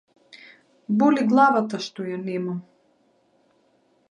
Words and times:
Боли 1.03 1.25
главата 1.33 1.83
што 1.89 2.09
ја 2.09 2.19
немам. 2.25 2.57